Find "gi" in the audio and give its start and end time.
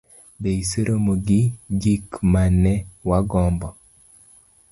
1.27-1.39